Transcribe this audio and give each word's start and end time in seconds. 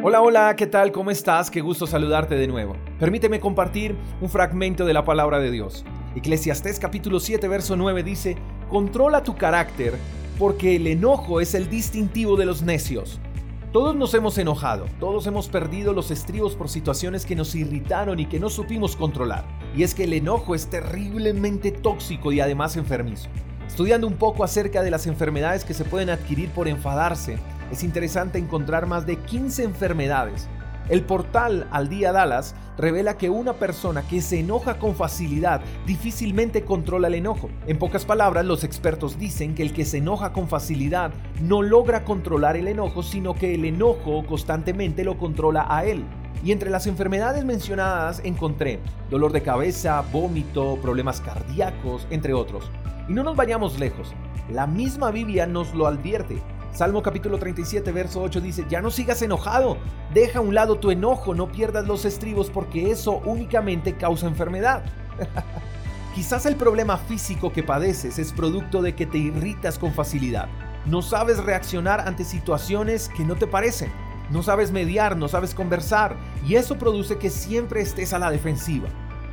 Hola, 0.00 0.22
hola, 0.22 0.54
¿qué 0.54 0.68
tal? 0.68 0.92
¿Cómo 0.92 1.10
estás? 1.10 1.50
Qué 1.50 1.60
gusto 1.60 1.84
saludarte 1.84 2.36
de 2.36 2.46
nuevo. 2.46 2.76
Permíteme 3.00 3.40
compartir 3.40 3.96
un 4.20 4.28
fragmento 4.28 4.86
de 4.86 4.92
la 4.92 5.04
palabra 5.04 5.40
de 5.40 5.50
Dios. 5.50 5.84
Eclesiastés 6.14 6.78
capítulo 6.78 7.18
7, 7.18 7.48
verso 7.48 7.76
9 7.76 8.04
dice, 8.04 8.36
Controla 8.70 9.24
tu 9.24 9.34
carácter, 9.34 9.94
porque 10.38 10.76
el 10.76 10.86
enojo 10.86 11.40
es 11.40 11.52
el 11.54 11.68
distintivo 11.68 12.36
de 12.36 12.46
los 12.46 12.62
necios. 12.62 13.18
Todos 13.72 13.96
nos 13.96 14.14
hemos 14.14 14.38
enojado, 14.38 14.86
todos 15.00 15.26
hemos 15.26 15.48
perdido 15.48 15.92
los 15.92 16.12
estribos 16.12 16.54
por 16.54 16.68
situaciones 16.68 17.26
que 17.26 17.34
nos 17.34 17.56
irritaron 17.56 18.20
y 18.20 18.26
que 18.26 18.38
no 18.38 18.50
supimos 18.50 18.94
controlar. 18.94 19.46
Y 19.76 19.82
es 19.82 19.96
que 19.96 20.04
el 20.04 20.12
enojo 20.12 20.54
es 20.54 20.68
terriblemente 20.68 21.72
tóxico 21.72 22.30
y 22.30 22.38
además 22.38 22.76
enfermizo. 22.76 23.28
Estudiando 23.66 24.06
un 24.06 24.14
poco 24.14 24.44
acerca 24.44 24.80
de 24.82 24.92
las 24.92 25.08
enfermedades 25.08 25.64
que 25.64 25.74
se 25.74 25.84
pueden 25.84 26.08
adquirir 26.08 26.50
por 26.50 26.68
enfadarse, 26.68 27.36
es 27.70 27.82
interesante 27.82 28.38
encontrar 28.38 28.86
más 28.86 29.06
de 29.06 29.16
15 29.16 29.64
enfermedades. 29.64 30.48
El 30.88 31.02
portal 31.02 31.66
Al 31.70 31.90
Día 31.90 32.12
Dallas 32.12 32.54
revela 32.78 33.18
que 33.18 33.28
una 33.28 33.52
persona 33.54 34.02
que 34.08 34.22
se 34.22 34.40
enoja 34.40 34.78
con 34.78 34.94
facilidad 34.94 35.60
difícilmente 35.84 36.64
controla 36.64 37.08
el 37.08 37.14
enojo. 37.14 37.50
En 37.66 37.78
pocas 37.78 38.06
palabras, 38.06 38.46
los 38.46 38.64
expertos 38.64 39.18
dicen 39.18 39.54
que 39.54 39.62
el 39.62 39.74
que 39.74 39.84
se 39.84 39.98
enoja 39.98 40.32
con 40.32 40.48
facilidad 40.48 41.10
no 41.42 41.60
logra 41.60 42.04
controlar 42.04 42.56
el 42.56 42.68
enojo, 42.68 43.02
sino 43.02 43.34
que 43.34 43.54
el 43.54 43.66
enojo 43.66 44.24
constantemente 44.26 45.04
lo 45.04 45.18
controla 45.18 45.66
a 45.68 45.84
él. 45.84 46.04
Y 46.42 46.52
entre 46.52 46.70
las 46.70 46.86
enfermedades 46.86 47.44
mencionadas 47.44 48.22
encontré 48.24 48.80
dolor 49.10 49.32
de 49.32 49.42
cabeza, 49.42 50.02
vómito, 50.12 50.78
problemas 50.80 51.20
cardíacos, 51.20 52.06
entre 52.10 52.32
otros. 52.32 52.70
Y 53.08 53.12
no 53.12 53.24
nos 53.24 53.36
vayamos 53.36 53.78
lejos. 53.78 54.14
La 54.48 54.66
misma 54.66 55.10
Biblia 55.10 55.46
nos 55.46 55.74
lo 55.74 55.86
advierte. 55.86 56.38
Salmo 56.72 57.02
capítulo 57.02 57.38
37, 57.38 57.90
verso 57.92 58.22
8 58.22 58.40
dice, 58.40 58.64
ya 58.68 58.80
no 58.80 58.90
sigas 58.90 59.22
enojado, 59.22 59.78
deja 60.14 60.38
a 60.38 60.42
un 60.42 60.54
lado 60.54 60.78
tu 60.78 60.90
enojo, 60.90 61.34
no 61.34 61.50
pierdas 61.50 61.86
los 61.86 62.04
estribos 62.04 62.50
porque 62.50 62.90
eso 62.90 63.20
únicamente 63.24 63.96
causa 63.96 64.26
enfermedad. 64.26 64.84
Quizás 66.14 66.46
el 66.46 66.56
problema 66.56 66.96
físico 66.96 67.52
que 67.52 67.62
padeces 67.62 68.18
es 68.18 68.32
producto 68.32 68.82
de 68.82 68.94
que 68.94 69.06
te 69.06 69.18
irritas 69.18 69.78
con 69.78 69.92
facilidad. 69.92 70.48
No 70.86 71.02
sabes 71.02 71.42
reaccionar 71.42 72.00
ante 72.00 72.24
situaciones 72.24 73.08
que 73.08 73.24
no 73.24 73.34
te 73.34 73.46
parecen. 73.46 73.90
No 74.30 74.42
sabes 74.42 74.70
mediar, 74.70 75.16
no 75.16 75.28
sabes 75.28 75.54
conversar 75.54 76.16
y 76.46 76.56
eso 76.56 76.76
produce 76.76 77.18
que 77.18 77.30
siempre 77.30 77.80
estés 77.80 78.12
a 78.12 78.18
la 78.18 78.30
defensiva. 78.30 78.88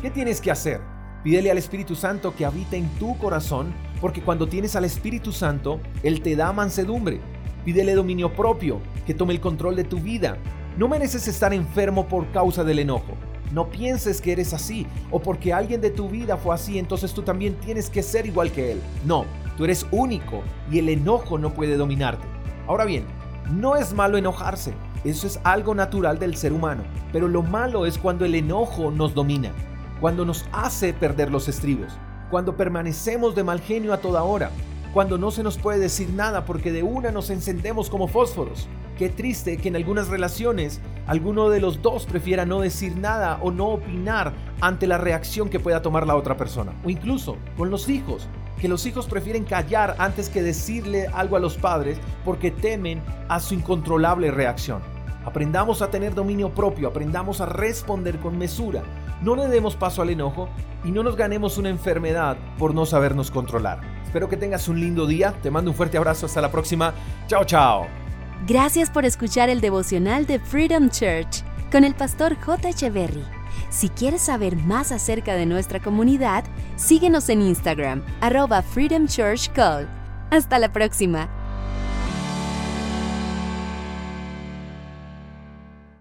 ¿Qué 0.00 0.10
tienes 0.10 0.40
que 0.40 0.50
hacer? 0.50 0.80
Pídele 1.24 1.50
al 1.50 1.58
Espíritu 1.58 1.96
Santo 1.96 2.34
que 2.36 2.46
habite 2.46 2.76
en 2.76 2.88
tu 2.90 3.18
corazón, 3.18 3.74
porque 4.00 4.22
cuando 4.22 4.46
tienes 4.46 4.76
al 4.76 4.84
Espíritu 4.84 5.32
Santo, 5.32 5.80
Él 6.04 6.22
te 6.22 6.36
da 6.36 6.52
mansedumbre. 6.52 7.20
Pídele 7.64 7.94
dominio 7.94 8.32
propio, 8.32 8.78
que 9.04 9.14
tome 9.14 9.34
el 9.34 9.40
control 9.40 9.74
de 9.74 9.82
tu 9.82 9.98
vida. 9.98 10.38
No 10.76 10.86
mereces 10.86 11.26
estar 11.26 11.52
enfermo 11.52 12.06
por 12.06 12.30
causa 12.30 12.62
del 12.62 12.78
enojo. 12.78 13.14
No 13.52 13.68
pienses 13.68 14.20
que 14.20 14.30
eres 14.30 14.52
así 14.54 14.86
o 15.10 15.20
porque 15.20 15.52
alguien 15.52 15.80
de 15.80 15.90
tu 15.90 16.08
vida 16.08 16.36
fue 16.36 16.54
así, 16.54 16.78
entonces 16.78 17.12
tú 17.12 17.22
también 17.22 17.54
tienes 17.54 17.90
que 17.90 18.02
ser 18.02 18.26
igual 18.26 18.52
que 18.52 18.72
él. 18.72 18.80
No, 19.04 19.24
tú 19.56 19.64
eres 19.64 19.86
único 19.90 20.42
y 20.70 20.78
el 20.78 20.88
enojo 20.88 21.36
no 21.36 21.52
puede 21.52 21.76
dominarte. 21.76 22.26
Ahora 22.68 22.84
bien, 22.84 23.04
no 23.50 23.74
es 23.74 23.92
malo 23.94 24.18
enojarse, 24.18 24.74
eso 25.02 25.26
es 25.26 25.40
algo 25.44 25.74
natural 25.74 26.18
del 26.18 26.36
ser 26.36 26.52
humano, 26.52 26.84
pero 27.10 27.26
lo 27.26 27.42
malo 27.42 27.86
es 27.86 27.96
cuando 27.96 28.26
el 28.26 28.34
enojo 28.34 28.90
nos 28.90 29.14
domina 29.14 29.52
cuando 30.00 30.24
nos 30.24 30.46
hace 30.52 30.92
perder 30.92 31.30
los 31.30 31.48
estribos, 31.48 31.92
cuando 32.30 32.56
permanecemos 32.56 33.34
de 33.34 33.44
mal 33.44 33.60
genio 33.60 33.92
a 33.92 33.98
toda 33.98 34.22
hora, 34.22 34.50
cuando 34.92 35.18
no 35.18 35.30
se 35.30 35.42
nos 35.42 35.58
puede 35.58 35.78
decir 35.78 36.10
nada 36.10 36.44
porque 36.44 36.72
de 36.72 36.82
una 36.82 37.10
nos 37.10 37.30
encendemos 37.30 37.90
como 37.90 38.08
fósforos. 38.08 38.68
Qué 38.96 39.08
triste 39.08 39.58
que 39.58 39.68
en 39.68 39.76
algunas 39.76 40.08
relaciones 40.08 40.80
alguno 41.06 41.50
de 41.50 41.60
los 41.60 41.82
dos 41.82 42.04
prefiera 42.06 42.44
no 42.44 42.60
decir 42.60 42.96
nada 42.96 43.38
o 43.42 43.50
no 43.50 43.68
opinar 43.68 44.32
ante 44.60 44.86
la 44.86 44.98
reacción 44.98 45.50
que 45.50 45.60
pueda 45.60 45.82
tomar 45.82 46.06
la 46.06 46.16
otra 46.16 46.36
persona. 46.36 46.72
O 46.84 46.90
incluso 46.90 47.36
con 47.56 47.70
los 47.70 47.88
hijos, 47.88 48.28
que 48.60 48.68
los 48.68 48.86
hijos 48.86 49.06
prefieren 49.06 49.44
callar 49.44 49.94
antes 49.98 50.28
que 50.28 50.42
decirle 50.42 51.06
algo 51.14 51.36
a 51.36 51.40
los 51.40 51.56
padres 51.56 51.98
porque 52.24 52.50
temen 52.50 53.00
a 53.28 53.38
su 53.40 53.54
incontrolable 53.54 54.30
reacción. 54.30 54.97
Aprendamos 55.28 55.82
a 55.82 55.90
tener 55.90 56.14
dominio 56.14 56.54
propio, 56.54 56.88
aprendamos 56.88 57.42
a 57.42 57.44
responder 57.44 58.18
con 58.18 58.38
mesura, 58.38 58.82
no 59.20 59.36
le 59.36 59.46
demos 59.46 59.76
paso 59.76 60.00
al 60.00 60.08
enojo 60.08 60.48
y 60.84 60.90
no 60.90 61.02
nos 61.02 61.16
ganemos 61.16 61.58
una 61.58 61.68
enfermedad 61.68 62.38
por 62.56 62.74
no 62.74 62.86
sabernos 62.86 63.30
controlar. 63.30 63.82
Espero 64.06 64.30
que 64.30 64.38
tengas 64.38 64.68
un 64.68 64.80
lindo 64.80 65.06
día, 65.06 65.34
te 65.42 65.50
mando 65.50 65.70
un 65.70 65.76
fuerte 65.76 65.98
abrazo, 65.98 66.24
hasta 66.24 66.40
la 66.40 66.50
próxima, 66.50 66.94
chao 67.26 67.44
chao. 67.44 67.86
Gracias 68.46 68.88
por 68.88 69.04
escuchar 69.04 69.50
el 69.50 69.60
devocional 69.60 70.24
de 70.24 70.38
Freedom 70.38 70.88
Church 70.88 71.44
con 71.70 71.84
el 71.84 71.94
pastor 71.94 72.34
J. 72.40 72.70
Echeverry. 72.70 73.24
Si 73.68 73.90
quieres 73.90 74.22
saber 74.22 74.56
más 74.56 74.92
acerca 74.92 75.34
de 75.34 75.44
nuestra 75.44 75.78
comunidad, 75.78 76.42
síguenos 76.76 77.28
en 77.28 77.42
Instagram, 77.42 78.02
arroba 78.22 78.62
Freedom 78.62 79.06
Church 79.06 79.52
Call. 79.52 79.86
Hasta 80.30 80.58
la 80.58 80.72
próxima. 80.72 81.28